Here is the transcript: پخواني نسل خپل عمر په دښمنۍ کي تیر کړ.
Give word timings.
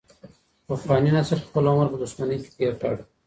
پخواني 0.67 1.11
نسل 1.17 1.39
خپل 1.47 1.63
عمر 1.71 1.87
په 1.91 1.97
دښمنۍ 2.03 2.37
کي 2.43 2.49
تیر 2.55 2.73
کړ. 2.81 2.95